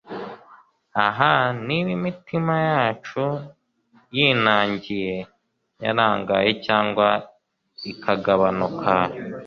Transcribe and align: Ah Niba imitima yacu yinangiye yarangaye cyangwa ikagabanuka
Ah 1.05 1.19
Niba 1.65 1.89
imitima 1.97 2.55
yacu 2.69 3.23
yinangiye 4.15 5.15
yarangaye 5.83 6.49
cyangwa 6.65 7.07
ikagabanuka 7.91 8.91